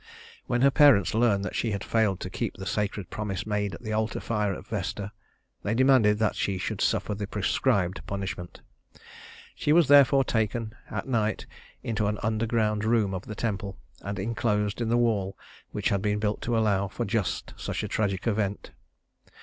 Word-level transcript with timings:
When 0.47 0.61
her 0.61 0.71
parents 0.71 1.13
learned 1.13 1.45
that 1.45 1.53
she 1.53 1.73
had 1.73 1.83
failed 1.83 2.19
to 2.21 2.29
keep 2.31 2.57
the 2.57 2.65
sacred 2.65 3.11
promise 3.11 3.45
made 3.45 3.75
at 3.75 3.83
the 3.83 3.93
altar 3.93 4.19
fire 4.19 4.51
of 4.51 4.65
Vesta, 4.65 5.11
they 5.61 5.75
demanded 5.75 6.17
that 6.17 6.35
she 6.35 6.57
should 6.57 6.81
suffer 6.81 7.13
the 7.13 7.27
prescribed 7.27 8.01
punishment. 8.07 8.61
She 9.53 9.71
was 9.71 9.87
therefore 9.89 10.23
taken 10.23 10.73
at 10.89 11.07
night 11.07 11.45
into 11.83 12.07
an 12.07 12.17
underground 12.23 12.83
room 12.83 13.13
of 13.13 13.27
the 13.27 13.35
temple 13.35 13.77
and 14.01 14.17
inclosed 14.17 14.81
in 14.81 14.89
the 14.89 14.97
wall 14.97 15.37
which 15.69 15.89
had 15.89 16.01
been 16.01 16.17
built 16.17 16.41
to 16.41 16.57
allow 16.57 16.87
for 16.87 17.05
just 17.05 17.53
such 17.55 17.83
a 17.83 17.87
tragic 17.87 18.25
event. 18.25 18.71